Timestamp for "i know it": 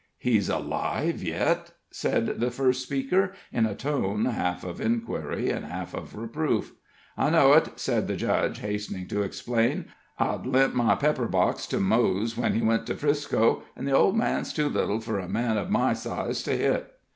7.15-7.79